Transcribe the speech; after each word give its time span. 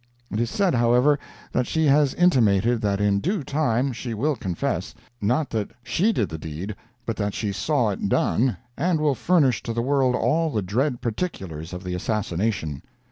It 0.31 0.39
is 0.39 0.49
said, 0.49 0.73
however, 0.73 1.19
that 1.51 1.67
she 1.67 1.85
has 1.85 2.15
intimated 2.15 2.81
that 2.81 2.99
in 2.99 3.19
due 3.19 3.43
time 3.43 3.93
she 3.93 4.15
will 4.15 4.35
confess, 4.35 4.95
not 5.21 5.51
that 5.51 5.69
she 5.83 6.11
did 6.11 6.29
the 6.29 6.39
deed, 6.39 6.75
but 7.05 7.17
that 7.17 7.35
she 7.35 7.51
saw 7.51 7.91
it 7.91 8.09
done, 8.09 8.57
and 8.75 8.99
will 8.99 9.13
furnish 9.13 9.61
to 9.61 9.73
the 9.73 9.83
world 9.83 10.15
all 10.15 10.49
the 10.49 10.63
dread 10.63 11.01
particulars 11.01 11.71
of 11.71 11.83
the 11.83 11.93
assassination. 11.93 12.81